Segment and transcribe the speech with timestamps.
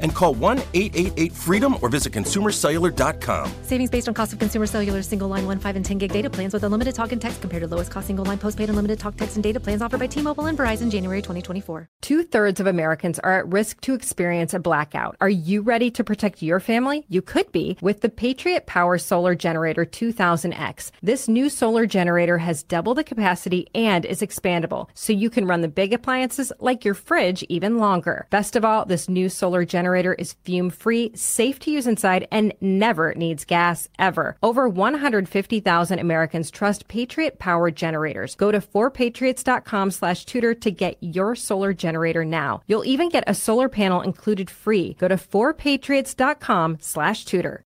[0.00, 3.52] And call 1 888 freedom or visit consumercellular.com.
[3.62, 6.30] Savings based on cost of consumer cellular single line 1, 5, and 10 gig data
[6.30, 9.16] plans with unlimited talk and text compared to lowest cost single line postpaid unlimited talk,
[9.16, 11.88] text, and data plans offered by T Mobile and Verizon January 2024.
[12.00, 15.16] Two thirds of Americans are at risk to experience a blackout.
[15.20, 17.04] Are you ready to protect your family?
[17.08, 20.90] You could be with the Patriot Power Solar Generator 2000X.
[21.02, 25.60] This new solar generator has double the capacity and is expandable, so you can run
[25.60, 28.26] the big appliances like your fridge even longer.
[28.30, 32.28] Best of all, this new solar generator generator is fume free, safe to use inside,
[32.30, 34.36] and never needs gas ever.
[34.42, 38.36] Over 150,000 Americans trust Patriot Power generators.
[38.36, 42.62] Go to 4patriots.com slash tudor to get your solar generator now.
[42.68, 44.94] You'll even get a solar panel included free.
[44.94, 47.64] Go to 4patriots.com slash tudor.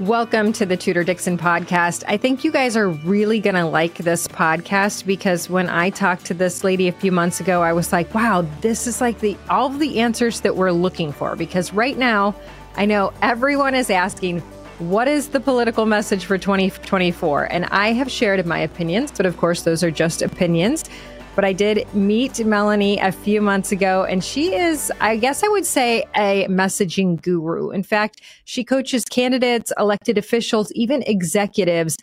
[0.00, 2.04] Welcome to the Tudor Dixon podcast.
[2.08, 6.24] I think you guys are really going to like this podcast because when I talked
[6.24, 9.36] to this lady a few months ago, I was like, wow, this is like the
[9.50, 12.34] all of the answers that we're looking for because right now,
[12.76, 14.40] I know everyone is asking
[14.78, 17.52] what is the political message for 2024?
[17.52, 20.84] And I have shared my opinions, but of course, those are just opinions.
[21.36, 25.48] But I did meet Melanie a few months ago, and she is, I guess I
[25.48, 27.70] would say, a messaging guru.
[27.70, 31.96] In fact, she coaches candidates, elected officials, even executives.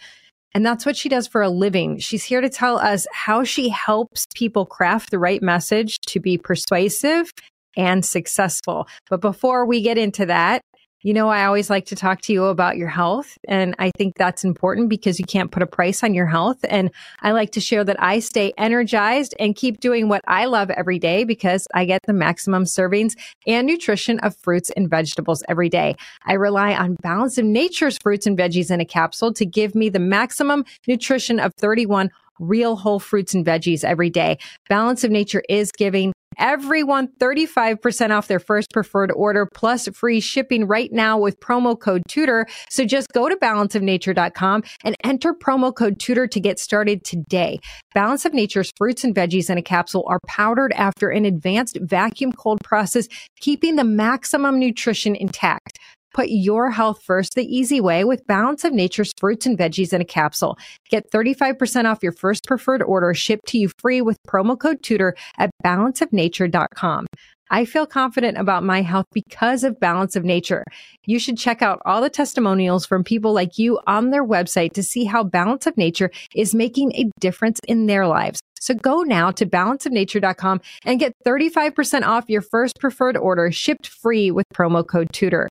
[0.54, 2.00] And that's what she does for a living.
[2.00, 6.38] She's here to tell us how she helps people craft the right message to be
[6.38, 7.32] persuasive
[7.76, 8.88] and successful.
[9.10, 10.62] But before we get into that,
[11.02, 13.38] you know, I always like to talk to you about your health.
[13.48, 16.58] And I think that's important because you can't put a price on your health.
[16.70, 16.92] And
[17.22, 20.98] I like to share that I stay energized and keep doing what I love every
[20.98, 23.14] day because I get the maximum servings
[23.46, 25.96] and nutrition of fruits and vegetables every day.
[26.26, 29.90] I rely on Balance of Nature's fruits and veggies in a capsule to give me
[29.90, 32.10] the maximum nutrition of 31
[32.40, 34.38] real whole fruits and veggies every day.
[34.70, 40.66] Balance of Nature is giving everyone 35% off their first preferred order plus free shipping
[40.66, 42.48] right now with promo code Tudor.
[42.70, 47.60] So just go to balanceofnature.com and enter promo code Tudor to get started today.
[47.94, 52.32] Balance of Nature's fruits and veggies in a capsule are powdered after an advanced vacuum
[52.32, 53.08] cold process,
[53.40, 55.80] keeping the maximum nutrition intact.
[56.18, 60.02] Put your health first the easy way with Balance of Nature's fruits and veggies in
[60.02, 60.58] a capsule.
[60.90, 65.16] Get 35% off your first preferred order shipped to you free with promo code Tudor
[65.38, 67.06] at balanceofnature.com.
[67.52, 70.64] I feel confident about my health because of Balance of Nature.
[71.06, 74.82] You should check out all the testimonials from people like you on their website to
[74.82, 78.42] see how Balance of Nature is making a difference in their lives.
[78.60, 84.32] So go now to balanceofnature.com and get 35% off your first preferred order shipped free
[84.32, 85.48] with promo code Tudor.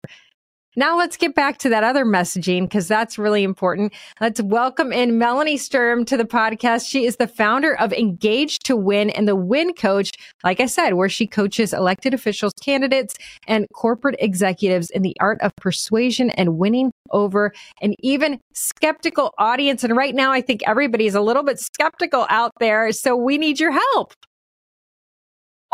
[0.76, 3.92] Now let's get back to that other messaging because that's really important.
[4.20, 6.88] Let's welcome in Melanie Sturm to the podcast.
[6.88, 10.10] She is the founder of Engage to Win and the Win Coach,
[10.42, 13.14] like I said, where she coaches elected officials, candidates,
[13.46, 19.84] and corporate executives in the art of persuasion and winning over an even skeptical audience.
[19.84, 22.90] And right now, I think everybody is a little bit skeptical out there.
[22.90, 24.12] So we need your help.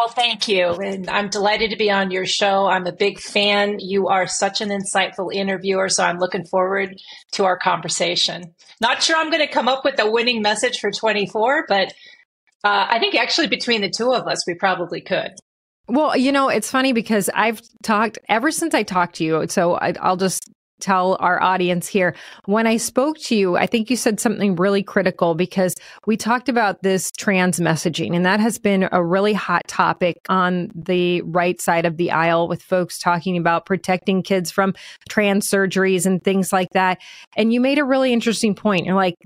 [0.01, 0.77] Well, thank you.
[0.77, 2.65] And I'm delighted to be on your show.
[2.65, 3.81] I'm a big fan.
[3.81, 5.91] You are such an insightful interviewer.
[5.91, 6.99] So I'm looking forward
[7.33, 8.55] to our conversation.
[8.81, 11.89] Not sure I'm going to come up with a winning message for 24, but
[12.65, 15.33] uh, I think actually between the two of us, we probably could.
[15.87, 19.47] Well, you know, it's funny because I've talked ever since I talked to you.
[19.49, 20.51] So I, will just
[20.81, 22.15] tell our audience here.
[22.47, 25.75] When I spoke to you, I think you said something really critical because
[26.07, 30.71] we talked about this trans messaging, and that has been a really hot topic on
[30.75, 34.75] the right side of the aisle with folks talking about protecting kids from
[35.09, 36.99] trans surgeries and things like that.
[37.37, 38.87] And you made a really interesting point.
[38.87, 39.17] You're like,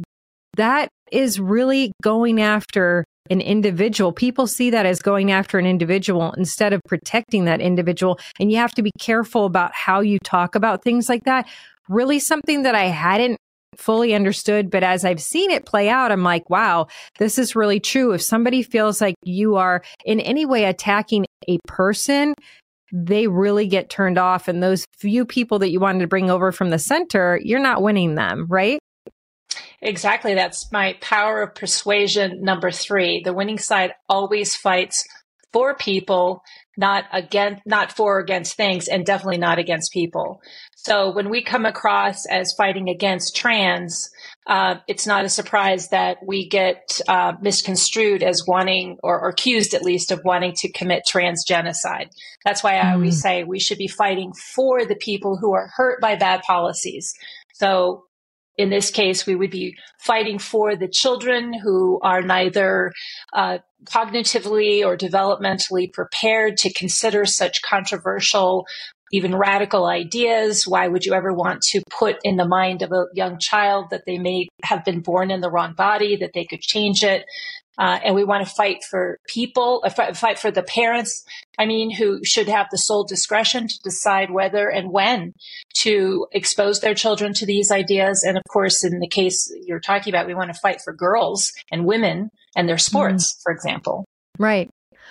[0.56, 4.12] that is really going after an individual.
[4.12, 8.18] People see that as going after an individual instead of protecting that individual.
[8.38, 11.48] And you have to be careful about how you talk about things like that.
[11.88, 13.38] Really, something that I hadn't
[13.76, 16.86] fully understood, but as I've seen it play out, I'm like, wow,
[17.18, 18.12] this is really true.
[18.12, 22.34] If somebody feels like you are in any way attacking a person,
[22.92, 24.48] they really get turned off.
[24.48, 27.82] And those few people that you wanted to bring over from the center, you're not
[27.82, 28.78] winning them, right?
[29.84, 30.32] Exactly.
[30.32, 33.20] That's my power of persuasion number three.
[33.22, 35.06] The winning side always fights
[35.52, 36.42] for people,
[36.78, 40.40] not against, not for against things, and definitely not against people.
[40.74, 44.10] So when we come across as fighting against trans,
[44.46, 49.74] uh, it's not a surprise that we get uh, misconstrued as wanting, or, or, accused
[49.74, 52.08] at least, of wanting to commit trans genocide.
[52.42, 53.22] That's why I always mm.
[53.22, 57.14] say we should be fighting for the people who are hurt by bad policies.
[57.52, 58.04] So
[58.56, 62.92] in this case, we would be fighting for the children who are neither
[63.32, 68.66] uh, cognitively or developmentally prepared to consider such controversial,
[69.12, 70.66] even radical ideas.
[70.66, 74.04] Why would you ever want to put in the mind of a young child that
[74.06, 77.24] they may have been born in the wrong body, that they could change it,
[77.78, 81.24] uh, and we want to fight for people, uh, fight for the parents,
[81.58, 85.32] I mean, who should have the sole discretion to decide whether and when
[85.78, 88.24] to expose their children to these ideas.
[88.26, 91.52] And of course, in the case you're talking about, we want to fight for girls
[91.70, 93.42] and women and their sports, mm.
[93.42, 94.04] for example.
[94.38, 94.70] Right.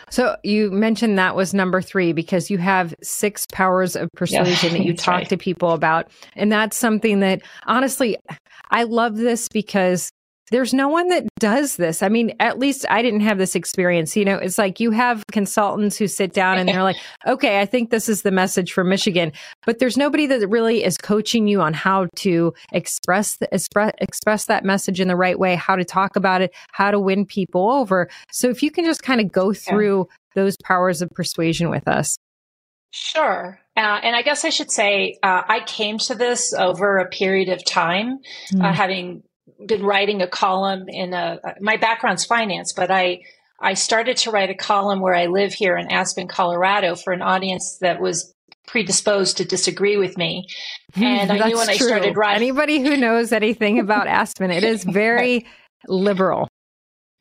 [0.10, 4.78] So you mentioned that was number three because you have six powers of persuasion yeah,
[4.78, 5.30] that you talk right.
[5.30, 6.10] to people about.
[6.36, 8.18] And that's something that honestly,
[8.70, 10.12] I love this because
[10.54, 12.04] there's no one that does this.
[12.04, 14.16] I mean, at least I didn't have this experience.
[14.16, 16.98] You know, it's like you have consultants who sit down and they're like,
[17.28, 19.32] okay, I think this is the message for Michigan,
[19.66, 24.46] but there's nobody that really is coaching you on how to express, the, express, express
[24.46, 27.72] that message in the right way, how to talk about it, how to win people
[27.72, 28.08] over.
[28.32, 32.16] So if you can just kind of go through those powers of persuasion with us.
[32.92, 33.60] Sure.
[33.76, 37.50] Uh, and I guess I should say, uh, I came to this over a period
[37.50, 38.20] of time,
[38.54, 38.64] mm.
[38.64, 39.24] uh, having
[39.68, 43.22] been writing a column in a, my background's finance, but I,
[43.60, 47.22] I started to write a column where I live here in Aspen, Colorado for an
[47.22, 48.34] audience that was
[48.68, 50.48] predisposed to disagree with me.
[50.96, 51.74] And I knew when true.
[51.74, 52.36] I started writing.
[52.36, 55.48] Anybody who knows anything about Aspen, it is very
[55.88, 56.48] liberal.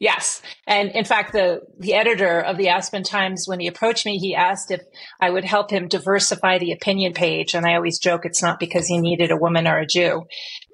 [0.02, 0.42] Yes.
[0.66, 4.34] And in fact, the, the editor of the Aspen Times, when he approached me, he
[4.34, 4.80] asked if
[5.20, 7.54] I would help him diversify the opinion page.
[7.54, 10.26] And I always joke it's not because he needed a woman or a Jew.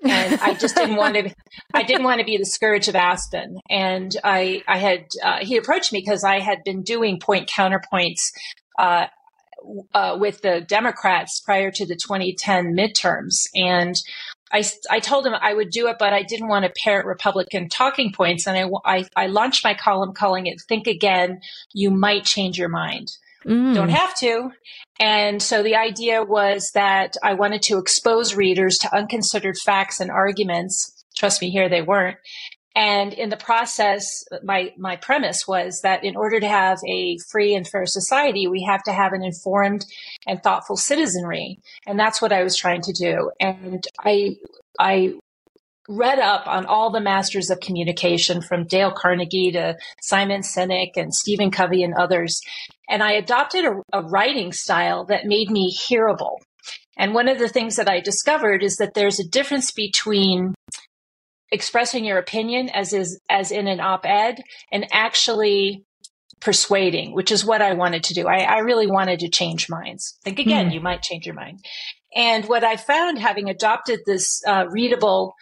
[0.05, 1.35] And I just didn't want to,
[1.75, 3.61] I didn't want to be the scourge of Aspen.
[3.69, 8.33] And I, I had, uh, he approached me because I had been doing point counterpoints,
[8.79, 9.07] uh,
[9.93, 13.49] uh, with the Democrats prior to the 2010 midterms.
[13.55, 14.01] And
[14.53, 17.69] I, I told him I would do it, but I didn't want to parrot Republican
[17.69, 18.47] talking points.
[18.47, 21.41] And I, I, I launched my column calling it Think Again,
[21.73, 23.11] You Might Change Your Mind.
[23.47, 23.75] Mm.
[23.75, 24.51] Don't have to.
[25.01, 30.11] And so the idea was that I wanted to expose readers to unconsidered facts and
[30.11, 31.05] arguments.
[31.17, 32.17] Trust me, here they weren't.
[32.75, 37.55] And in the process, my, my premise was that in order to have a free
[37.55, 39.85] and fair society, we have to have an informed
[40.27, 41.59] and thoughtful citizenry.
[41.87, 43.33] And that's what I was trying to do.
[43.41, 44.37] And I,
[44.79, 45.15] I
[45.89, 51.15] read up on all the masters of communication from Dale Carnegie to Simon Sinek and
[51.15, 52.41] Stephen Covey and others.
[52.89, 56.37] And I adopted a, a writing style that made me hearable.
[56.99, 60.55] And one of the things that I discovered is that there's a difference between
[61.51, 65.85] expressing your opinion as is as in an op-ed and actually
[66.41, 68.29] persuading, which is what I wanted to do.
[68.29, 70.19] I, I really wanted to change minds.
[70.23, 70.75] Think again, mm.
[70.75, 71.65] you might change your mind.
[72.15, 75.35] And what I found having adopted this uh, readable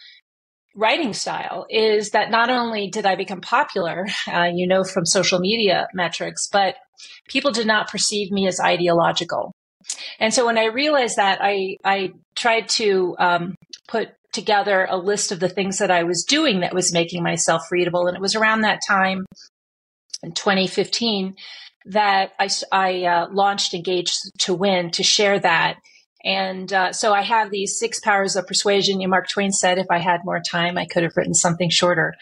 [0.77, 5.39] writing style is that not only did I become popular, uh, you know, from social
[5.39, 6.75] media metrics, but
[7.27, 9.51] people did not perceive me as ideological.
[10.19, 13.55] And so when I realized that, I, I tried to um,
[13.87, 17.71] put together a list of the things that I was doing that was making myself
[17.71, 18.07] readable.
[18.07, 19.25] And it was around that time
[20.21, 21.35] in 2015
[21.87, 25.77] that I, I uh, launched Engage to Win to share that.
[26.27, 28.99] And uh, so I have these six powers of persuasion.
[28.99, 32.15] You, Mark Twain said, if I had more time, I could have written something shorter.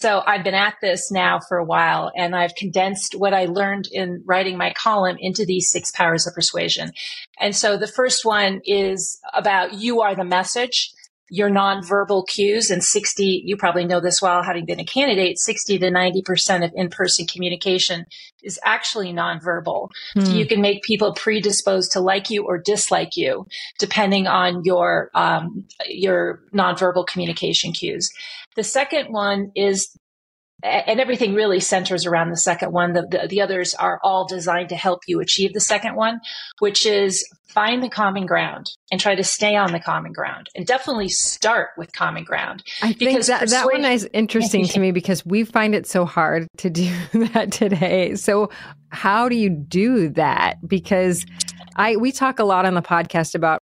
[0.00, 3.88] So I've been at this now for a while and I've condensed what I learned
[3.90, 6.92] in writing my column into these six powers of persuasion.
[7.40, 10.92] And so the first one is about you are the message
[11.30, 15.78] your nonverbal cues and 60, you probably know this well, having been a candidate, 60
[15.78, 18.04] to 90% of in-person communication
[18.42, 19.90] is actually nonverbal.
[20.14, 20.24] Hmm.
[20.24, 23.46] So you can make people predisposed to like you or dislike you
[23.78, 28.10] depending on your, um, your nonverbal communication cues.
[28.56, 29.96] The second one is
[30.62, 32.92] and everything really centers around the second one.
[32.92, 36.20] The, the, the, others are all designed to help you achieve the second one,
[36.58, 40.66] which is find the common ground and try to stay on the common ground and
[40.66, 42.62] definitely start with common ground.
[42.82, 46.46] I think that, that one is interesting to me because we find it so hard
[46.58, 46.92] to do
[47.32, 48.14] that today.
[48.14, 48.50] So
[48.90, 50.56] how do you do that?
[50.66, 51.26] Because
[51.76, 53.60] I, we talk a lot on the podcast about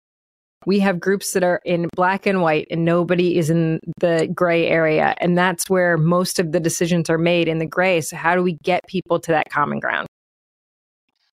[0.67, 4.67] we have groups that are in black and white and nobody is in the gray
[4.67, 5.15] area.
[5.21, 8.01] And that's where most of the decisions are made in the gray.
[8.01, 10.07] So how do we get people to that common ground?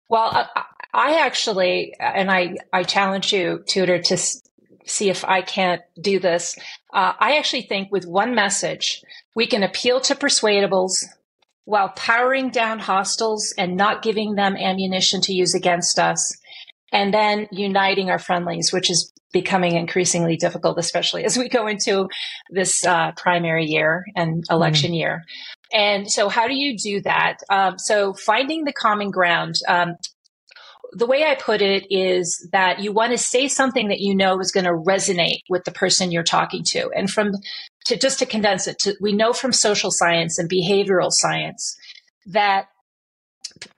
[0.09, 5.83] Well i, I actually and i i challenge you Tudor to see if i can't
[6.01, 6.57] do this.
[6.95, 9.03] Uh, i actually think with one message
[9.37, 11.05] we can appeal to persuadables
[11.67, 16.35] while powering down hostiles and not giving them ammunition to use against us
[16.93, 22.09] and then uniting our friendlies, which is becoming increasingly difficult, especially as we go into
[22.51, 24.99] this uh, primary year and election mm.
[24.99, 25.25] year.
[25.73, 27.39] And so, how do you do that?
[27.51, 29.57] Um, so, finding the common ground.
[29.69, 29.97] Um,
[30.93, 34.41] the way I put it is that you want to say something that you know
[34.41, 36.91] is going to resonate with the person you're talking to.
[36.97, 37.33] And from
[37.85, 41.77] to just to condense it, to, we know from social science and behavioral science
[42.27, 42.69] that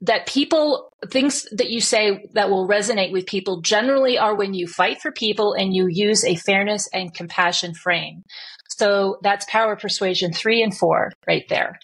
[0.01, 4.67] that people things that you say that will resonate with people generally are when you
[4.67, 8.23] fight for people and you use a fairness and compassion frame.
[8.69, 11.79] So that's power persuasion three and four right there.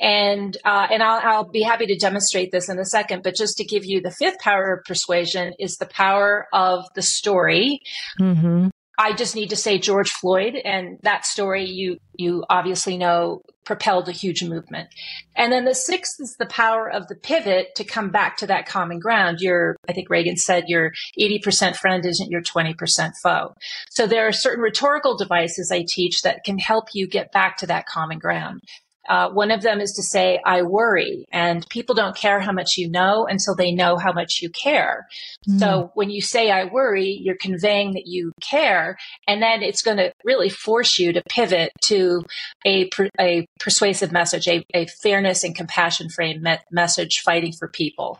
[0.00, 3.22] And uh, and I'll, I'll be happy to demonstrate this in a second.
[3.22, 7.02] But just to give you the fifth power of persuasion is the power of the
[7.02, 7.80] story.
[8.20, 8.68] Mm-hmm.
[8.98, 14.08] I just need to say George Floyd and that story you you obviously know propelled
[14.08, 14.88] a huge movement.
[15.34, 18.66] And then the sixth is the power of the pivot to come back to that
[18.66, 19.40] common ground.
[19.40, 23.54] Your I think Reagan said your 80% friend isn't your 20% foe.
[23.90, 27.66] So there are certain rhetorical devices I teach that can help you get back to
[27.66, 28.60] that common ground.
[29.08, 31.24] Uh, one of them is to say, I worry.
[31.32, 35.06] And people don't care how much you know until they know how much you care.
[35.48, 35.58] Mm.
[35.58, 38.96] So when you say, I worry, you're conveying that you care.
[39.26, 42.22] And then it's going to really force you to pivot to
[42.66, 48.18] a, a persuasive message, a, a fairness and compassion frame me- message fighting for people.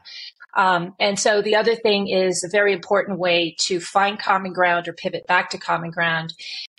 [0.57, 4.87] Um, and so the other thing is a very important way to find common ground
[4.87, 6.33] or pivot back to common ground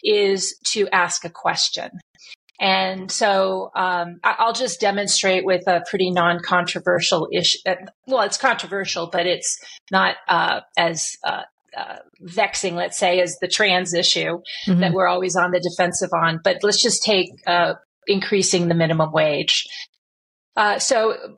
[0.03, 1.99] is to ask a question.
[2.59, 7.59] And so um, I'll just demonstrate with a pretty non controversial issue.
[7.65, 7.75] Uh,
[8.07, 9.57] well, it's controversial, but it's
[9.91, 11.41] not uh, as uh,
[11.75, 14.79] uh, vexing, let's say, as the trans issue mm-hmm.
[14.79, 16.39] that we're always on the defensive on.
[16.43, 17.73] But let's just take uh,
[18.07, 19.65] increasing the minimum wage.
[20.55, 21.37] Uh, so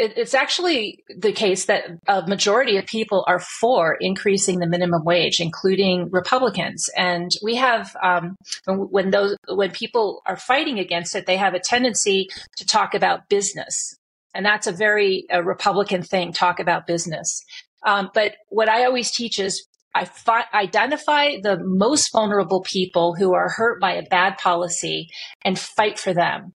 [0.00, 5.04] it, it's actually the case that a majority of people are for increasing the minimum
[5.04, 6.88] wage, including Republicans.
[6.96, 11.60] And we have, um, when those, when people are fighting against it, they have a
[11.60, 13.94] tendency to talk about business.
[14.34, 17.44] And that's a very a Republican thing, talk about business.
[17.84, 23.34] Um, but what I always teach is I fi- identify the most vulnerable people who
[23.34, 25.08] are hurt by a bad policy
[25.44, 26.52] and fight for them.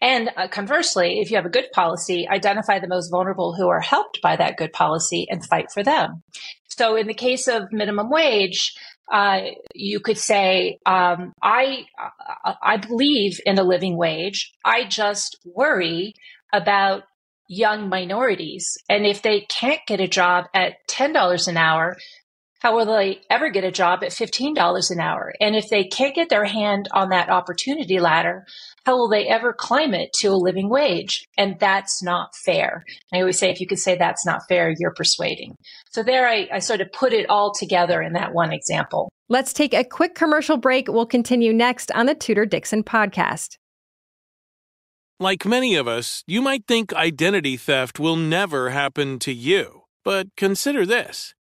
[0.00, 3.80] And uh, conversely, if you have a good policy, identify the most vulnerable who are
[3.80, 6.22] helped by that good policy and fight for them.
[6.68, 8.74] So in the case of minimum wage,
[9.12, 9.40] uh,
[9.74, 11.84] you could say, um, I,
[12.44, 14.52] uh, I believe in a living wage.
[14.64, 16.14] I just worry
[16.52, 17.02] about
[17.48, 18.78] young minorities.
[18.88, 21.96] And if they can't get a job at $10 an hour,
[22.62, 25.32] how will they ever get a job at $15 an hour?
[25.40, 28.46] And if they can't get their hand on that opportunity ladder,
[28.86, 31.26] how will they ever climb it to a living wage?
[31.36, 32.84] And that's not fair.
[33.12, 35.56] I always say, if you could say that's not fair, you're persuading.
[35.90, 39.10] So there I, I sort of put it all together in that one example.
[39.28, 40.86] Let's take a quick commercial break.
[40.86, 43.56] We'll continue next on the Tudor Dixon podcast.
[45.18, 49.82] Like many of us, you might think identity theft will never happen to you.
[50.04, 51.34] But consider this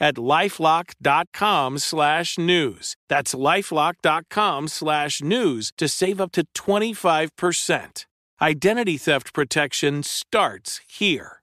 [0.00, 2.96] at lifelock.com slash news.
[3.08, 8.06] That's lifelock.com slash news to save up to 25%.
[8.40, 11.40] Identity theft protection starts here.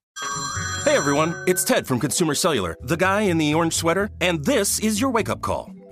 [0.86, 4.80] Hey everyone, it's Ted from Consumer Cellular, the guy in the orange sweater, and this
[4.80, 5.72] is your wake up call.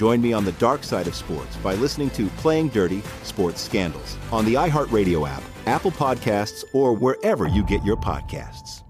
[0.00, 4.16] Join me on the dark side of sports by listening to Playing Dirty Sports Scandals
[4.32, 8.82] on the iHeartRadio app, Apple Podcasts, or wherever you get your podcasts.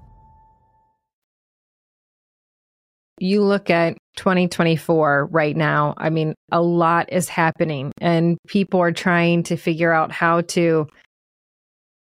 [3.19, 8.93] You look at 2024 right now, I mean, a lot is happening, and people are
[8.93, 10.87] trying to figure out how to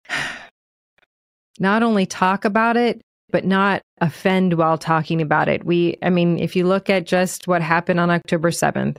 [1.59, 3.03] not only talk about it,
[3.35, 5.65] but not offend while talking about it.
[5.65, 8.95] We, I mean, if you look at just what happened on October 7th,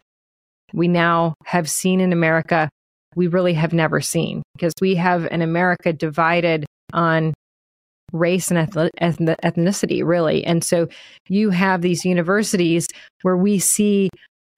[0.75, 2.69] we now have seen in America,
[3.15, 7.33] we really have never seen because we have an America divided on
[8.13, 10.45] race and ethnicity, really.
[10.45, 10.87] And so
[11.31, 12.89] you have these universities
[13.23, 14.11] where we see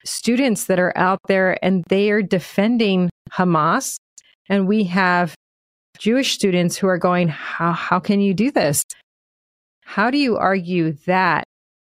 [0.03, 3.95] students that are out there and they are defending Hamas.
[4.49, 5.35] And we have
[5.97, 8.83] Jewish students who are going, how, how can you do this?
[9.89, 11.45] How do you argue that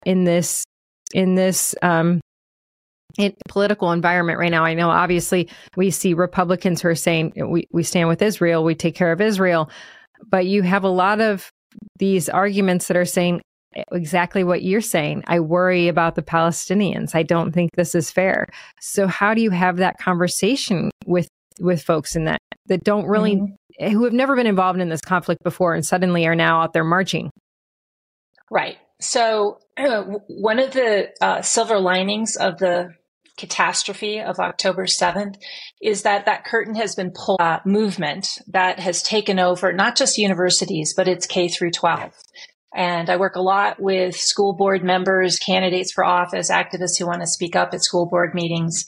[0.07, 0.65] in this
[1.13, 2.23] in this um,
[3.19, 4.65] in political environment right now?
[4.65, 8.75] I know obviously we see Republicans who are saying we, we stand with Israel, we
[8.75, 9.69] take care of Israel,
[10.31, 11.51] but you have a lot of
[11.99, 13.43] these arguments that are saying
[13.93, 15.23] exactly what you're saying.
[15.27, 17.15] I worry about the Palestinians.
[17.15, 18.47] I don't think this is fair.
[18.81, 21.29] So how do you have that conversation with
[21.61, 23.89] with folks in that that don't really mm-hmm.
[23.89, 26.83] who have never been involved in this conflict before and suddenly are now out there
[26.83, 27.31] marching?
[28.51, 28.79] Right.
[29.01, 32.95] So, uh, one of the uh, silver linings of the
[33.37, 35.37] catastrophe of October 7th
[35.81, 40.19] is that that curtain has been pulled uh, movement that has taken over not just
[40.19, 42.13] universities, but it's K through 12.
[42.75, 47.23] And I work a lot with school board members, candidates for office, activists who want
[47.23, 48.85] to speak up at school board meetings.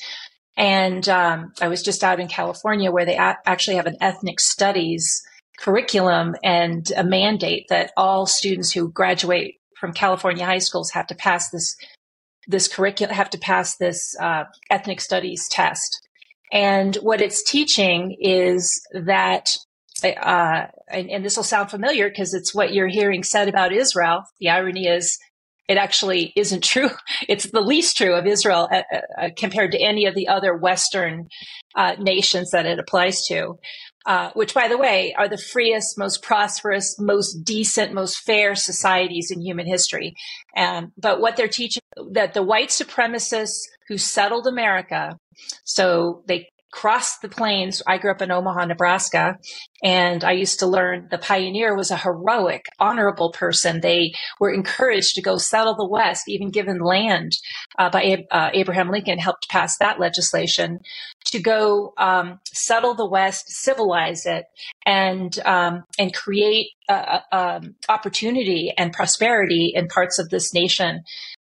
[0.57, 4.39] And um, I was just out in California where they a- actually have an ethnic
[4.39, 5.23] studies
[5.63, 11.15] curriculum and a mandate that all students who graduate from California high schools have to
[11.15, 11.77] pass this
[12.49, 16.01] this curriculum have to pass this uh, ethnic studies test.
[16.53, 19.57] And what it's teaching is that,
[20.05, 24.25] uh, and, and this will sound familiar because it's what you're hearing said about Israel.
[24.41, 25.19] The irony is
[25.69, 26.91] it actually isn't true.
[27.29, 28.83] It's the least true of Israel uh,
[29.17, 31.29] uh, compared to any of the other Western
[31.77, 33.59] uh, nations that it applies to
[34.07, 39.31] uh, which, by the way, are the freest, most prosperous, most decent, most fair societies
[39.31, 40.15] in human history.
[40.57, 45.19] Um, but what they're teaching that the white supremacists who settled America,
[45.65, 47.83] so they crossed the plains.
[47.87, 49.39] I grew up in Omaha, Nebraska,
[49.85, 53.81] and I used to learn the pioneer was a heroic, honorable person.
[53.81, 57.33] They were encouraged to go settle the West, even given land
[57.79, 60.81] uh, by uh, Abraham Lincoln helped pass that legislation
[61.27, 64.47] to go um, settle the West, civilize it,
[64.87, 71.05] and um, and create uh, um, opportunity and prosperity in parts of this nation.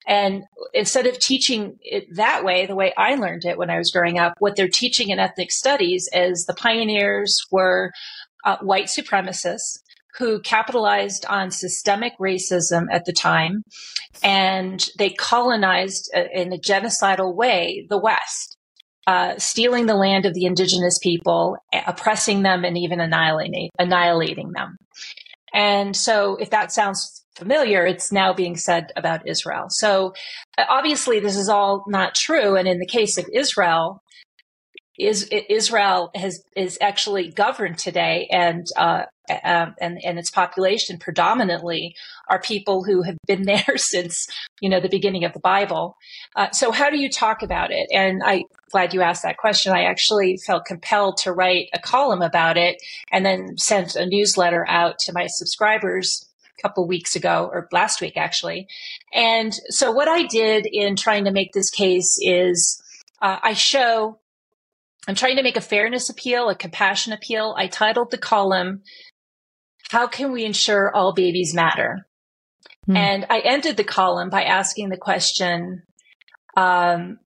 [0.07, 3.91] And instead of teaching it that way, the way I learned it when I was
[3.91, 7.93] growing up, what they're teaching in ethnic studies is the pioneers were
[8.45, 9.79] uh, white supremacists
[10.19, 13.65] who capitalized on systemic racism at the time
[14.23, 18.57] and they colonized uh, in a genocidal way the West.
[19.07, 24.79] Uh, stealing the land of the indigenous people, oppressing them, and even annihilating, annihilating them.
[25.53, 29.67] And so, if that sounds familiar, it's now being said about Israel.
[29.69, 30.15] So
[30.59, 32.57] uh, obviously, this is all not true.
[32.57, 34.03] And in the case of Israel,
[34.99, 41.97] is Israel has is actually governed today, and uh, and and its population predominantly
[42.29, 44.29] are people who have been there since
[44.61, 45.97] you know the beginning of the Bible.
[46.37, 47.89] Uh, so how do you talk about it?
[47.93, 49.73] And I glad you asked that question.
[49.73, 52.77] I actually felt compelled to write a column about it,
[53.11, 56.25] and then sent a newsletter out to my subscribers
[56.63, 58.67] couple weeks ago or last week actually.
[59.13, 62.83] And so what I did in trying to make this case is
[63.21, 64.19] uh, I show
[65.07, 67.55] I'm trying to make a fairness appeal, a compassion appeal.
[67.59, 68.83] I titled the column,
[69.91, 72.07] How Can We Ensure All Babies Matter?
[72.87, 72.97] Hmm.
[72.97, 75.83] And I ended the column by asking the question
[76.57, 77.19] um,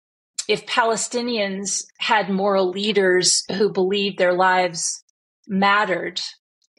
[0.48, 5.04] if Palestinians had moral leaders who believed their lives
[5.46, 6.20] mattered,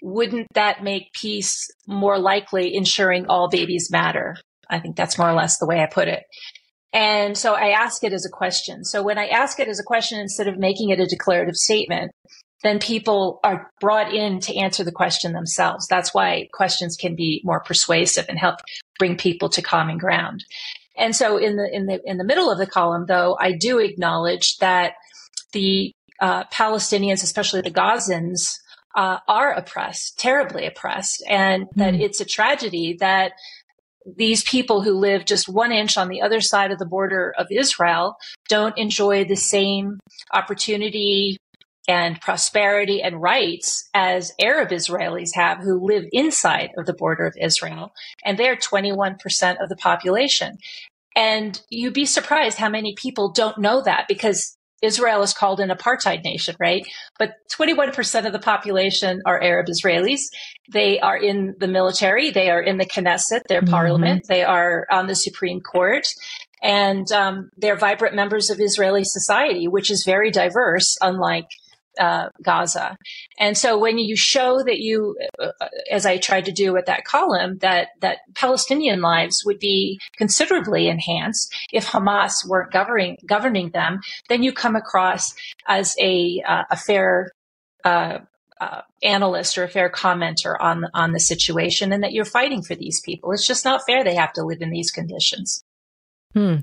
[0.02, 4.36] wouldn't that make peace more likely, ensuring all babies matter?
[4.70, 6.24] I think that's more or less the way I put it.
[6.92, 8.84] And so I ask it as a question.
[8.84, 12.12] So when I ask it as a question, instead of making it a declarative statement,
[12.64, 15.88] then people are brought in to answer the question themselves.
[15.88, 18.56] That's why questions can be more persuasive and help
[18.98, 20.44] bring people to common ground.
[20.98, 23.80] And so in the in the in the middle of the column, though, I do
[23.80, 24.94] acknowledge that
[25.54, 28.50] the uh, Palestinians, especially the Gazans,
[28.96, 31.70] uh, are oppressed, terribly oppressed, and mm.
[31.76, 32.02] that hmm.
[32.02, 33.34] it's a tragedy that
[34.16, 37.48] these people who live just one inch on the other side of the border of
[37.52, 38.16] Israel
[38.48, 40.00] don't enjoy the same
[40.34, 41.38] opportunity
[41.88, 47.34] and prosperity and rights as Arab Israelis have who live inside of the border of
[47.40, 47.92] Israel.
[48.24, 49.18] And they're 21%
[49.62, 50.58] of the population.
[51.16, 55.70] And you'd be surprised how many people don't know that because Israel is called an
[55.70, 56.88] apartheid nation, right?
[57.18, 60.22] But 21% of the population are Arab Israelis.
[60.72, 62.30] They are in the military.
[62.32, 63.72] They are in the Knesset, their mm-hmm.
[63.72, 64.26] parliament.
[64.28, 66.08] They are on the Supreme Court.
[66.62, 71.48] And um, they're vibrant members of Israeli society, which is very diverse, unlike
[72.00, 72.98] uh, Gaza.
[73.40, 75.52] And so when you show that you, uh,
[75.92, 80.88] as I tried to do with that column, that that Palestinian lives would be considerably
[80.88, 85.34] enhanced if Hamas weren't governing governing them, then you come across
[85.68, 87.32] as a uh, a fair.
[87.86, 88.20] Uh,
[88.62, 92.76] uh, analyst or a fair commenter on on the situation, and that you're fighting for
[92.76, 93.32] these people.
[93.32, 95.64] It's just not fair; they have to live in these conditions.
[96.34, 96.58] Hmm.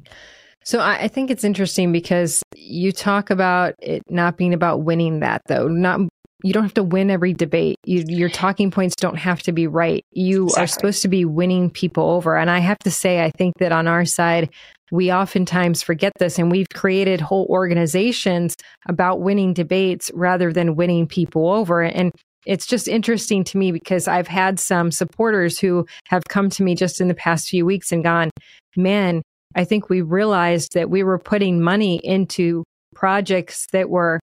[0.66, 5.20] So I, I think it's interesting because you talk about it not being about winning
[5.20, 5.68] that though.
[5.68, 6.00] Not
[6.42, 7.76] you don't have to win every debate.
[7.85, 10.05] You, your talking points don't have to be right.
[10.11, 10.64] You exactly.
[10.64, 12.37] are supposed to be winning people over.
[12.37, 14.50] And I have to say, I think that on our side,
[14.90, 18.55] we oftentimes forget this and we've created whole organizations
[18.88, 21.83] about winning debates rather than winning people over.
[21.83, 22.12] And
[22.44, 26.74] it's just interesting to me because I've had some supporters who have come to me
[26.74, 28.31] just in the past few weeks and gone,
[28.76, 29.22] man,
[29.57, 32.62] I think we realized that we were putting money into
[32.95, 34.21] projects that were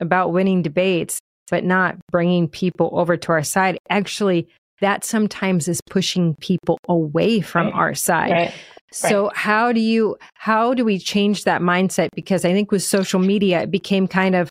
[0.00, 3.78] about winning debates, but not bringing people over to our side.
[3.88, 4.48] Actually,
[4.80, 7.74] that sometimes is pushing people away from right.
[7.74, 8.32] our side.
[8.32, 8.54] Right.
[8.92, 9.36] So right.
[9.36, 13.62] how do you how do we change that mindset because I think with social media
[13.62, 14.48] it became kind of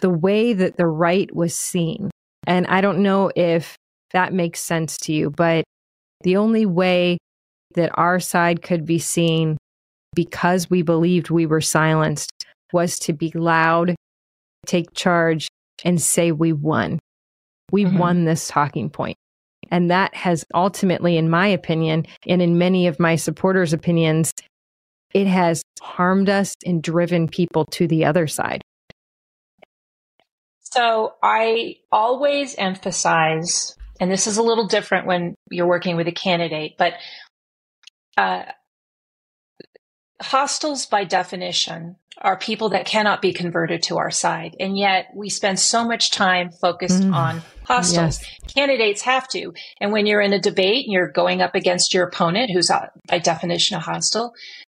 [0.00, 2.10] the way that the right was seen.
[2.46, 3.76] And I don't know if
[4.12, 5.64] that makes sense to you, but
[6.22, 7.18] the only way
[7.74, 9.56] that our side could be seen
[10.14, 12.30] because we believed we were silenced
[12.72, 13.94] was to be loud,
[14.66, 15.48] take charge,
[15.84, 16.98] and say we won.
[17.70, 17.98] We mm-hmm.
[17.98, 19.16] won this talking point.
[19.70, 24.32] And that has ultimately, in my opinion, and in many of my supporters' opinions,
[25.12, 28.62] it has harmed us and driven people to the other side.
[30.60, 36.12] So I always emphasize, and this is a little different when you're working with a
[36.12, 36.94] candidate, but
[38.18, 38.42] uh,
[40.20, 44.56] hostiles by definition are people that cannot be converted to our side.
[44.58, 48.20] And yet we spend so much time focused mm, on hostiles.
[48.20, 48.52] Yes.
[48.52, 49.54] Candidates have to.
[49.80, 52.88] And when you're in a debate and you're going up against your opponent, who's uh,
[53.06, 54.32] by definition a hostile,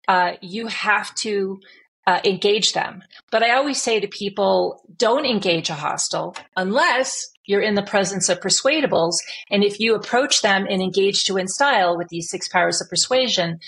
[0.08, 1.60] uh, you have to
[2.08, 3.02] uh, engage them.
[3.30, 8.30] But I always say to people, don't engage a hostile unless you're in the presence
[8.30, 9.12] of persuadables.
[9.50, 12.88] And if you approach them and engage to win style with these six powers of
[12.88, 13.58] persuasion,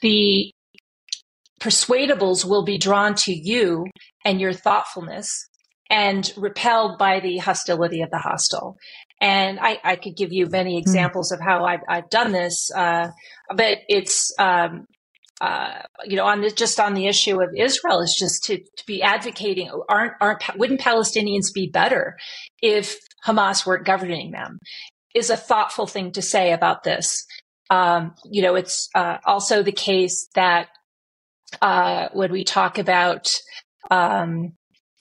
[0.00, 0.52] the
[1.60, 3.86] persuadables will be drawn to you
[4.24, 5.48] and your thoughtfulness
[5.90, 8.76] and repelled by the hostility of the hostile.
[9.20, 10.78] And I, I could give you many hmm.
[10.78, 13.08] examples of how I've, I've done this, uh,
[13.52, 14.86] but it's um,
[15.40, 18.86] uh, you know, on the, just on the issue of Israel is just to, to
[18.86, 19.70] be advocating.
[19.88, 22.16] Aren't aren't wouldn't Palestinians be better
[22.60, 24.58] if Hamas weren't governing them?
[25.14, 27.24] Is a thoughtful thing to say about this.
[27.70, 30.68] Um, you know, it's uh, also the case that
[31.62, 33.28] uh, when we talk about
[33.90, 34.52] um,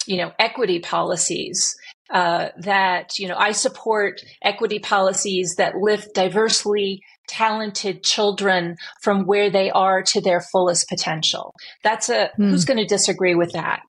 [0.08, 1.76] you know, equity policies.
[2.10, 9.50] Uh, that you know, I support equity policies that lift diversely talented children from where
[9.50, 11.54] they are to their fullest potential.
[11.84, 12.50] That's a mm.
[12.50, 13.82] who's going to disagree with that?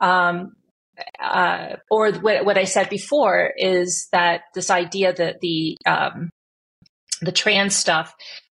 [0.00, 0.52] Um,
[1.20, 6.30] uh, or what, what, I said before is that this idea that the um,
[7.22, 8.14] the trans stuff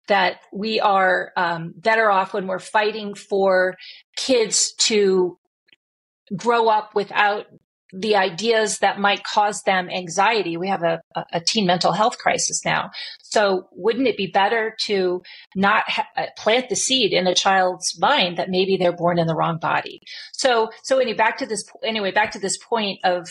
[0.08, 3.76] that we are um, better off when we're fighting for
[4.16, 5.38] kids to
[6.36, 7.46] grow up without
[7.94, 10.58] the ideas that might cause them anxiety.
[10.58, 12.90] We have a, a teen mental health crisis now.
[13.22, 15.22] So wouldn't it be better to
[15.56, 19.28] not ha- uh, plant the seed in a child's mind that maybe they're born in
[19.28, 20.02] the wrong body?
[20.34, 23.30] So, so anyway, back to this, anyway, back to this point of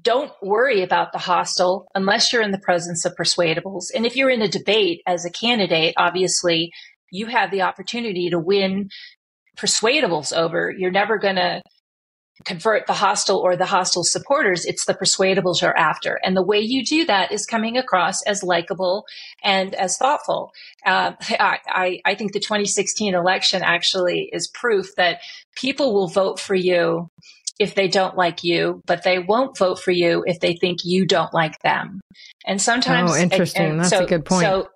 [0.00, 3.84] don't worry about the hostile unless you're in the presence of persuadables.
[3.94, 6.72] And if you're in a debate as a candidate, obviously
[7.10, 8.88] you have the opportunity to win
[9.56, 10.72] persuadables over.
[10.76, 11.62] You're never going to
[12.44, 14.64] convert the hostile or the hostile supporters.
[14.64, 16.20] It's the persuadables you're after.
[16.24, 19.04] And the way you do that is coming across as likable
[19.42, 20.52] and as thoughtful.
[20.84, 25.20] Uh, I, I think the 2016 election actually is proof that
[25.54, 27.08] people will vote for you
[27.58, 31.06] if they don't like you, but they won't vote for you if they think you
[31.06, 32.00] don't like them.
[32.44, 33.62] And sometimes, oh, interesting.
[33.62, 34.42] And, and That's so, a good point.
[34.42, 34.68] So,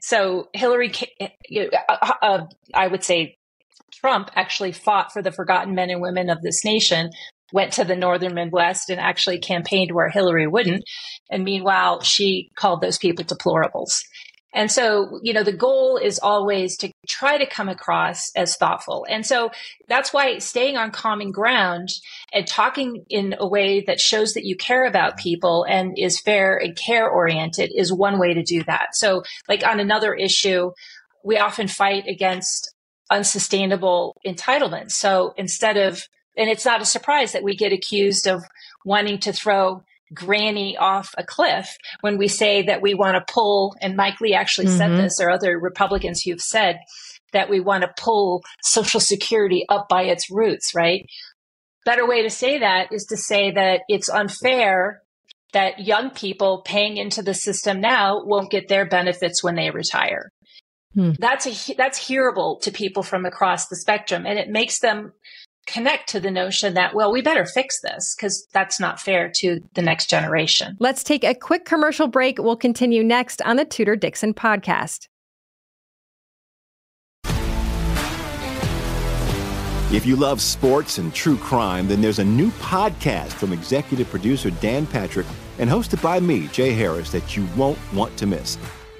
[0.00, 3.36] so Hillary, uh, uh, I would say
[3.92, 7.10] Trump actually fought for the forgotten men and women of this nation,
[7.52, 10.84] went to the northern Midwest and actually campaigned where Hillary wouldn't.
[11.30, 14.00] And meanwhile, she called those people deplorables.
[14.56, 19.06] And so, you know, the goal is always to try to come across as thoughtful.
[19.08, 19.50] And so
[19.86, 21.90] that's why staying on common ground
[22.32, 26.56] and talking in a way that shows that you care about people and is fair
[26.56, 28.94] and care oriented is one way to do that.
[28.94, 30.70] So, like on another issue,
[31.22, 32.72] we often fight against
[33.10, 34.92] unsustainable entitlements.
[34.92, 36.02] So instead of,
[36.36, 38.42] and it's not a surprise that we get accused of
[38.84, 39.82] wanting to throw
[40.14, 44.34] granny off a cliff when we say that we want to pull, and Mike Lee
[44.34, 44.76] actually mm-hmm.
[44.76, 46.78] said this, or other Republicans who've said
[47.32, 51.06] that we want to pull Social Security up by its roots, right?
[51.84, 55.02] Better way to say that is to say that it's unfair
[55.52, 60.30] that young people paying into the system now won't get their benefits when they retire.
[60.96, 61.12] Hmm.
[61.18, 65.12] That's a, that's hearable to people from across the spectrum and it makes them
[65.66, 69.60] connect to the notion that, well, we better fix this because that's not fair to
[69.74, 70.76] the next generation.
[70.80, 72.38] Let's take a quick commercial break.
[72.38, 75.08] We'll continue next on the Tudor Dixon podcast.
[79.92, 84.50] If you love sports and true crime, then there's a new podcast from executive producer
[84.50, 85.26] Dan Patrick
[85.58, 88.58] and hosted by me, Jay Harris, that you won't want to miss.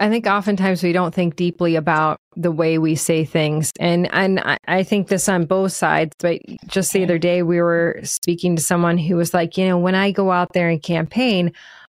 [0.00, 3.72] I think oftentimes we don't think deeply about the way we say things.
[3.80, 6.14] And and I, I think this on both sides.
[6.18, 9.78] But just the other day we were speaking to someone who was like, you know,
[9.78, 11.52] when I go out there and campaign,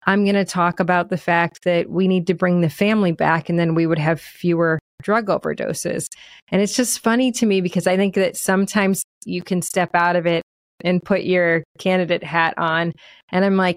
[0.06, 3.48] I'm going to talk about the fact that we need to bring the family back
[3.48, 6.06] and then we would have fewer drug overdoses.
[6.48, 10.16] And it's just funny to me because I think that sometimes you can step out
[10.16, 10.42] of it
[10.82, 12.92] and put your candidate hat on.
[13.30, 13.76] And I'm like,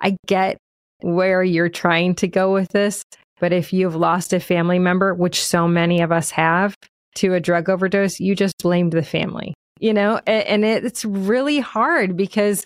[0.00, 0.58] I get
[1.02, 3.04] where you're trying to go with this.
[3.40, 6.76] But if you've lost a family member, which so many of us have,
[7.16, 10.20] to a drug overdose, you just blamed the family, you know?
[10.26, 12.64] And, it's really hard because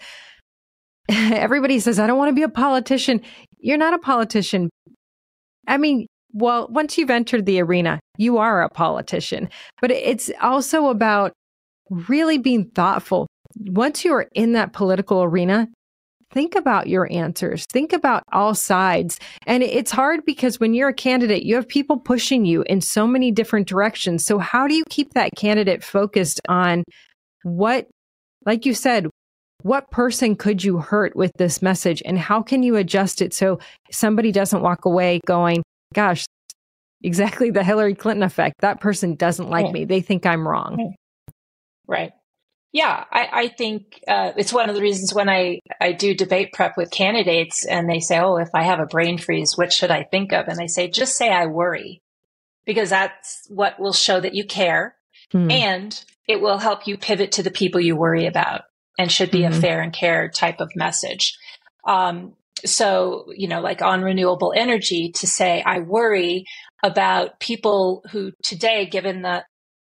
[1.09, 3.21] everybody says, I don't want to be a politician.
[3.59, 4.71] You're not a politician.
[5.67, 9.49] I mean, well, once you've entered the arena, you are a politician,
[9.81, 11.33] but it's also about
[11.89, 13.29] really being thoughtful.
[13.57, 15.69] Once you are in that political arena,
[16.31, 17.65] think about your answers.
[17.73, 19.19] Think about all sides.
[19.47, 23.07] And it's hard because when you're a candidate, you have people pushing you in so
[23.07, 24.25] many different directions.
[24.25, 26.85] So how do you keep that candidate focused on
[27.43, 27.87] what,
[28.45, 29.09] like you said,
[29.63, 33.59] what person could you hurt with this message and how can you adjust it so
[33.91, 35.63] somebody doesn't walk away going,
[35.95, 36.27] gosh,
[37.03, 38.57] exactly the Hillary Clinton effect.
[38.61, 39.85] That person doesn't like me.
[39.85, 40.95] They think I'm wrong.
[41.87, 42.13] Right.
[42.75, 46.53] Yeah, I, I think uh, it's one of the reasons when I, I do debate
[46.53, 49.93] prep with candidates and they say, Oh, if I have a brain freeze, what should
[49.93, 50.49] I think of?
[50.49, 52.03] And I say, just say I worry
[52.67, 54.97] because that's what will show that you care
[55.33, 55.53] mm.
[55.53, 58.63] and it will help you pivot to the people you worry about
[58.99, 59.57] and should be mm-hmm.
[59.57, 61.39] a fair and care type of message.
[61.87, 62.35] Um,
[62.65, 66.45] so, you know, like on renewable energy to say, I worry
[66.83, 69.45] about people who today, given the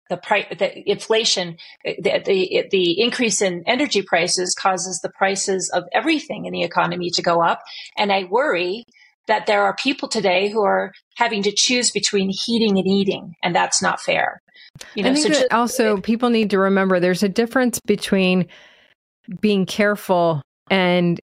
[0.10, 5.84] the price, the inflation, the, the, the increase in energy prices causes the prices of
[5.94, 7.62] everything in the economy to go up.
[7.98, 8.86] And I worry
[9.28, 13.56] that there are people today who are having to choose between heating and eating, and
[13.56, 14.42] that's not fair.
[14.96, 18.48] You know, I think so just, also people need to remember there's a difference between
[19.40, 20.42] being careful
[20.72, 21.20] and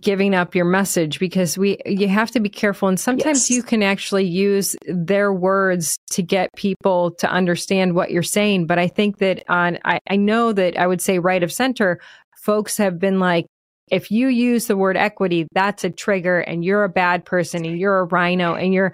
[0.00, 2.88] giving up your message because we you have to be careful.
[2.88, 3.56] And sometimes yes.
[3.56, 8.66] you can actually use their words to get people to understand what you're saying.
[8.66, 12.00] But i think that on I, I know that i would say right of center
[12.42, 13.46] folks have been like
[13.90, 17.78] if you use the word equity that's a trigger and you're a bad person and
[17.78, 18.92] you're a RINO and you're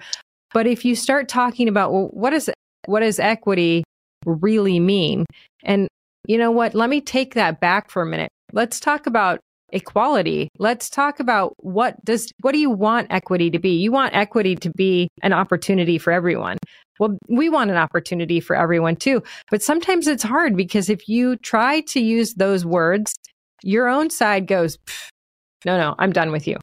[0.53, 2.51] but if you start talking about well what is
[2.85, 3.83] what does equity
[4.25, 5.25] really mean?
[5.63, 5.87] And
[6.27, 6.75] you know what?
[6.75, 8.29] Let me take that back for a minute.
[8.53, 9.39] Let's talk about
[9.71, 10.49] equality.
[10.57, 13.77] Let's talk about what does what do you want equity to be?
[13.77, 16.57] You want equity to be an opportunity for everyone.
[16.99, 19.23] Well, we want an opportunity for everyone too.
[19.49, 23.15] But sometimes it's hard because if you try to use those words,
[23.63, 24.77] your own side goes,
[25.65, 26.57] no, no, I'm done with you.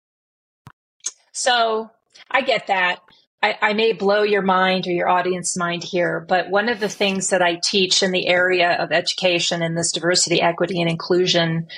[1.33, 1.91] So
[2.31, 3.01] I get that.
[3.43, 6.89] I, I, may blow your mind or your audience mind here, but one of the
[6.89, 11.69] things that I teach in the area of education and this diversity, equity, and inclusion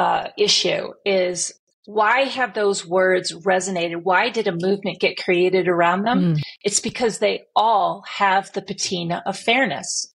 [0.00, 1.52] uh, issue is
[1.84, 4.02] why have those words resonated?
[4.02, 6.36] Why did a movement get created around them?
[6.36, 6.40] Mm.
[6.62, 10.10] It's because they all have the patina of fairness.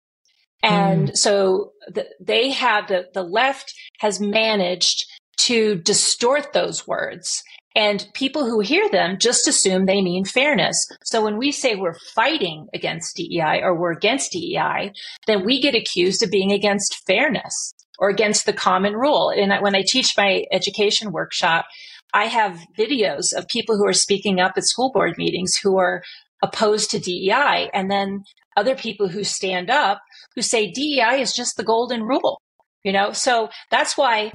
[0.64, 1.18] And mm.
[1.18, 5.06] so the, they have the, the left has managed
[5.42, 7.44] to distort those words
[7.76, 10.88] and people who hear them just assume they mean fairness.
[11.04, 14.94] So when we say we're fighting against DEI or we're against DEI,
[15.28, 19.30] then we get accused of being against fairness or against the common rule.
[19.30, 21.66] And when I teach my education workshop,
[22.14, 26.02] I have videos of people who are speaking up at school board meetings who are
[26.42, 28.24] opposed to DEI and then
[28.56, 30.02] other people who stand up
[30.36, 32.40] who say DEI is just the golden rule.
[32.84, 34.32] You know, so that's why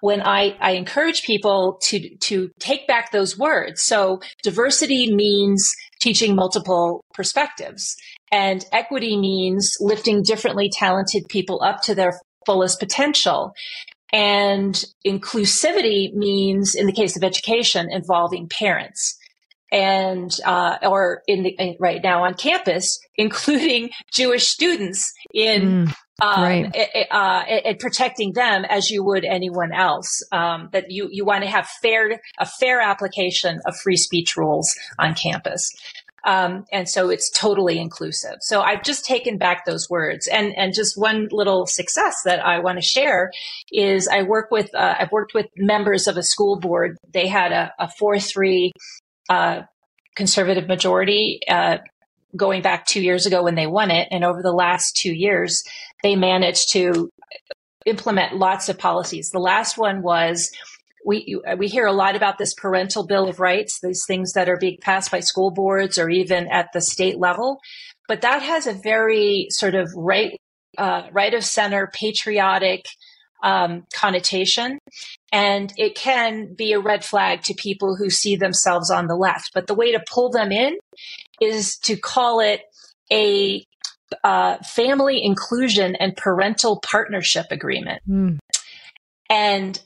[0.00, 3.82] when I, I encourage people to, to take back those words.
[3.82, 7.96] So diversity means teaching multiple perspectives
[8.30, 13.52] and equity means lifting differently talented people up to their fullest potential.
[14.12, 19.18] And inclusivity means, in the case of education, involving parents
[19.72, 26.42] and uh, or in the right now on campus, including Jewish students in mm, um,
[26.42, 27.06] right.
[27.10, 30.22] uh, protecting them as you would anyone else.
[30.32, 34.74] Um, that you you want to have fair a fair application of free speech rules
[34.98, 35.70] on campus.
[36.26, 38.38] Um, and so it's totally inclusive.
[38.40, 40.26] So I've just taken back those words.
[40.26, 43.30] And, and just one little success that I want to share
[43.72, 46.96] is I work with, uh, I've worked with members of a school board.
[47.12, 48.72] They had a, a 4 3
[49.28, 49.62] uh,
[50.16, 51.78] conservative majority uh,
[52.34, 54.08] going back two years ago when they won it.
[54.10, 55.62] And over the last two years,
[56.02, 57.08] they managed to
[57.84, 59.30] implement lots of policies.
[59.30, 60.50] The last one was
[61.06, 64.58] we we hear a lot about this parental bill of rights, these things that are
[64.58, 67.60] being passed by school boards or even at the state level,
[68.08, 70.38] but that has a very sort of right
[70.76, 72.86] uh, right of center patriotic
[73.42, 74.78] um, connotation,
[75.30, 79.52] and it can be a red flag to people who see themselves on the left.
[79.54, 80.76] But the way to pull them in
[81.40, 82.62] is to call it
[83.12, 83.64] a
[84.24, 88.02] uh, family inclusion and parental partnership agreement.
[88.08, 88.38] Mm.
[89.30, 89.80] And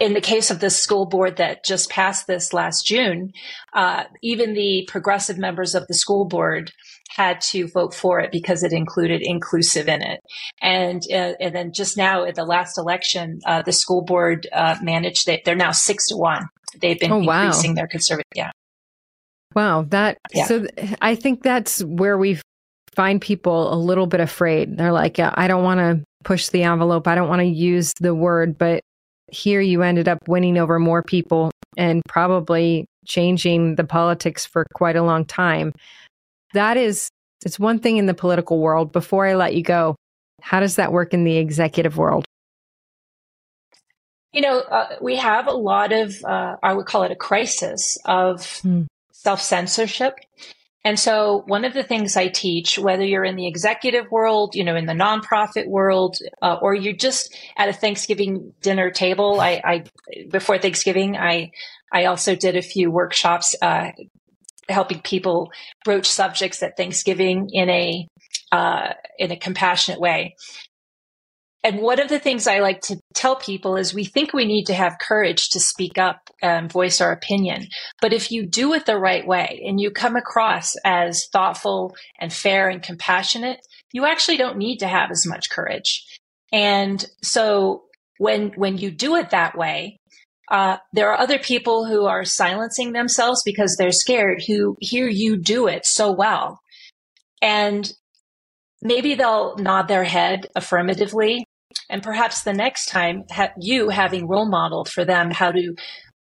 [0.00, 3.32] in the case of the school board that just passed this last June,
[3.72, 6.70] uh, even the progressive members of the school board
[7.10, 10.20] had to vote for it because it included inclusive in it.
[10.62, 14.76] And uh, and then just now at the last election, uh, the school board uh,
[14.82, 16.46] managed that they're now six to one.
[16.80, 17.44] They've been Oh, wow.
[17.46, 18.24] increasing their conservative.
[18.34, 18.50] Yeah.
[19.54, 20.46] Wow, that Yeah.
[20.46, 22.40] so th- I think that's where we
[22.96, 24.76] find people a little bit afraid.
[24.76, 27.06] They're like, "Yeah, I don't want to push the envelope.
[27.06, 28.80] I don't want to use the word, but
[29.34, 34.96] here you ended up winning over more people and probably changing the politics for quite
[34.96, 35.72] a long time.
[36.52, 37.08] That is
[37.44, 38.92] it's one thing in the political world.
[38.92, 39.96] Before I let you go,
[40.40, 42.24] how does that work in the executive world?
[44.32, 47.98] You know, uh, we have a lot of, uh, I would call it a crisis
[48.04, 48.62] of
[49.12, 50.14] self censorship.
[50.84, 54.64] And so, one of the things I teach, whether you're in the executive world, you
[54.64, 59.62] know, in the nonprofit world, uh, or you're just at a Thanksgiving dinner table, I,
[59.64, 59.84] I
[60.30, 61.52] before Thanksgiving, I
[61.90, 63.92] I also did a few workshops uh,
[64.68, 65.50] helping people
[65.84, 68.06] broach subjects at Thanksgiving in a
[68.52, 70.36] uh, in a compassionate way.
[71.64, 74.66] And one of the things I like to tell people is we think we need
[74.66, 77.68] to have courage to speak up and voice our opinion.
[78.02, 82.30] But if you do it the right way and you come across as thoughtful and
[82.30, 83.60] fair and compassionate,
[83.92, 86.04] you actually don't need to have as much courage.
[86.52, 87.84] And so
[88.18, 89.96] when, when you do it that way,
[90.50, 95.38] uh, there are other people who are silencing themselves because they're scared who hear you
[95.38, 96.60] do it so well.
[97.40, 97.90] And
[98.82, 101.46] maybe they'll nod their head affirmatively.
[101.90, 105.74] And perhaps the next time, ha- you having role modeled for them how to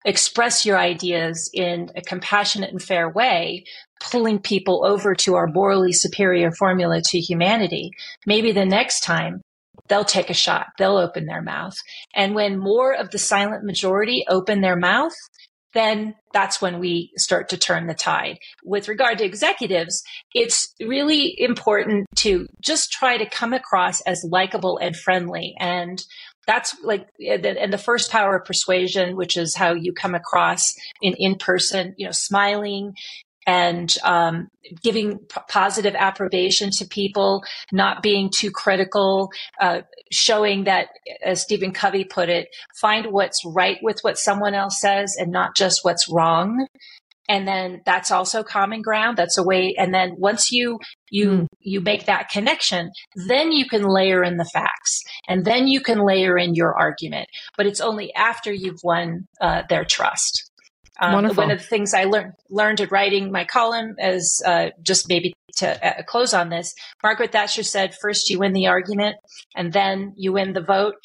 [0.06, 3.64] express your ideas in a compassionate and fair way,
[4.02, 7.92] pulling people over to our morally superior formula to humanity.
[8.26, 9.42] Maybe the next time
[9.88, 11.76] they'll take a shot, they'll open their mouth.
[12.16, 15.14] And when more of the silent majority open their mouth,
[15.74, 18.38] then that's when we start to turn the tide.
[18.64, 20.04] With regard to executives,
[20.34, 25.56] it's really important to just try to come across as likable and friendly.
[25.60, 26.04] And
[26.46, 31.14] that's like, and the first power of persuasion, which is how you come across in
[31.18, 32.94] in person, you know, smiling
[33.46, 34.48] and um,
[34.82, 39.82] giving p- positive approbation to people, not being too critical, uh,
[40.12, 40.88] showing that,
[41.24, 42.48] as Stephen Covey put it,
[42.80, 46.68] find what's right with what someone else says and not just what's wrong.
[47.30, 49.18] And then that's also common ground.
[49.18, 49.76] That's a way.
[49.78, 50.80] And then once you
[51.10, 55.80] you you make that connection, then you can layer in the facts, and then you
[55.80, 57.30] can layer in your argument.
[57.56, 60.52] But it's only after you've won uh, their trust.
[61.00, 65.10] Um, one of the things I learned learned at writing my column is uh, just
[65.10, 66.76] maybe to uh, close on this.
[67.02, 69.18] Margaret Thatcher said, first you win the argument,
[69.56, 70.96] and then you win the vote.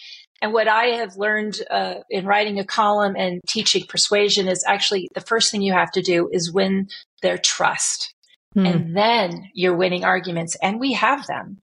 [0.40, 5.08] And what I have learned uh, in writing a column and teaching persuasion is actually
[5.14, 6.88] the first thing you have to do is win
[7.22, 8.14] their trust.
[8.54, 8.66] Hmm.
[8.66, 11.58] And then you're winning arguments, and we have them,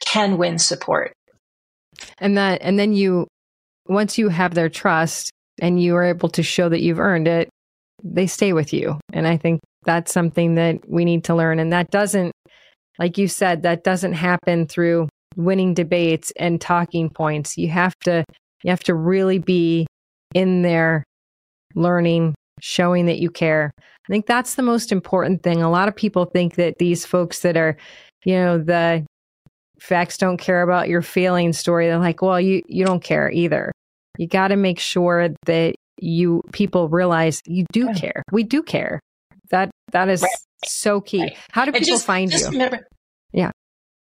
[0.00, 1.12] can win support.
[2.18, 3.26] and that and then you
[3.86, 7.48] once you have their trust and you are able to show that you've earned it
[8.02, 8.98] they stay with you.
[9.12, 11.58] And i think that's something that we need to learn.
[11.58, 12.32] And that doesn't
[12.98, 17.56] like you said that doesn't happen through winning debates and talking points.
[17.56, 18.24] You have to
[18.62, 19.86] you have to really be
[20.34, 21.04] in there
[21.74, 23.70] learning showing that you care.
[23.78, 25.62] I think that's the most important thing.
[25.62, 27.76] A lot of people think that these folks that are
[28.24, 29.06] you know the
[29.78, 33.72] facts don't care about your feeling story they're like well you you don't care either.
[34.18, 39.00] You got to make sure that you people realize you do care we do care
[39.50, 40.24] that that is
[40.64, 42.86] so key how do people just- find just you remember-
[43.32, 43.50] yeah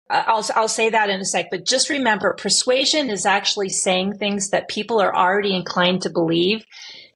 [0.10, 4.50] I'll I'll say that in a sec, but just remember, persuasion is actually saying things
[4.50, 6.64] that people are already inclined to believe.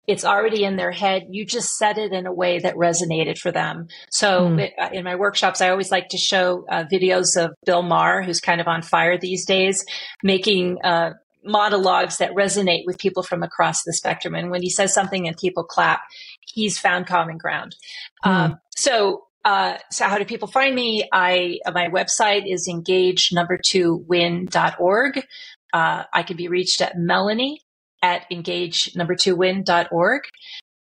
[0.07, 1.23] It's already in their head.
[1.29, 3.87] You just said it in a way that resonated for them.
[4.09, 4.59] So Hmm.
[4.59, 8.23] it- uh, in my workshops, I always like to show uh, videos of Bill Maher,
[8.23, 9.85] who's kind of on fire these days,
[10.23, 11.11] making uh,
[11.43, 14.35] monologues that resonate with people from across the spectrum.
[14.35, 16.01] And when he says something and people clap,
[16.41, 17.75] he's found common ground.
[18.23, 21.07] Um, so, uh, so how do people find me?
[21.11, 25.25] I, uh, my website is engage number two win.org.
[25.73, 27.61] Uh, I can be reached at Melanie
[28.01, 30.23] at engage number two win.org.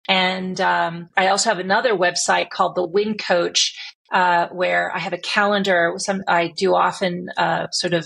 [0.08, 3.76] And um, I also have another website called the Win Coach,
[4.12, 5.94] uh, where I have a calendar.
[5.98, 8.06] Some I do often uh, sort of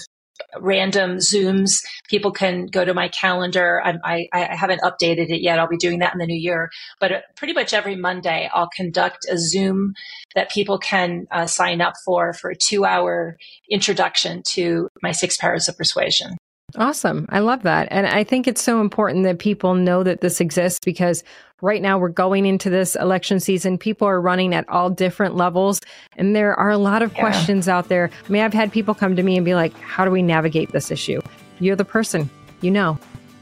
[0.60, 1.84] random Zooms.
[2.10, 3.82] People can go to my calendar.
[3.84, 5.60] I, I, I, haven't updated it yet.
[5.60, 6.70] I'll be doing that in the new year.
[7.00, 9.94] But uh, pretty much every Monday, I'll conduct a Zoom
[10.36, 13.38] that people can uh, sign up for for a two hour
[13.70, 16.38] introduction to my six powers of persuasion.
[16.76, 17.26] Awesome.
[17.30, 17.88] I love that.
[17.91, 21.24] And I think it's so important that people know that this exists because
[21.61, 23.78] right now we're going into this election season.
[23.78, 25.82] People are running at all different levels
[26.17, 27.20] and there are a lot of yeah.
[27.20, 28.09] questions out there.
[28.28, 30.72] I mean, I've had people come to me and be like, how do we navigate
[30.72, 31.22] this issue?
[31.59, 32.30] You're the person,
[32.61, 32.97] you know.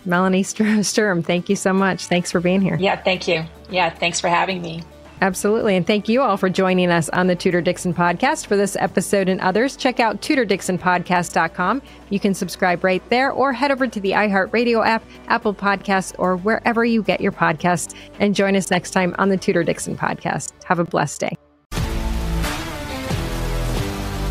[0.05, 0.43] Melanie
[0.83, 2.05] Sturm, thank you so much.
[2.07, 2.77] Thanks for being here.
[2.79, 3.43] Yeah, thank you.
[3.69, 4.83] Yeah, thanks for having me.
[5.21, 5.75] Absolutely.
[5.75, 9.29] And thank you all for joining us on the Tudor Dixon podcast for this episode
[9.29, 9.75] and others.
[9.75, 11.81] Check out tudordixonpodcast.com.
[12.09, 16.37] You can subscribe right there or head over to the iHeartRadio app, Apple Podcasts, or
[16.37, 17.95] wherever you get your podcasts.
[18.19, 20.51] And join us next time on the Tudor Dixon podcast.
[20.65, 21.35] Have a blessed day.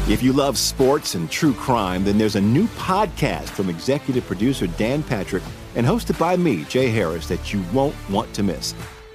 [0.09, 4.68] If you love sports and true crime, then there's a new podcast from executive producer
[4.68, 5.43] Dan Patrick
[5.74, 8.72] and hosted by me, Jay Harris, that you won't want to miss.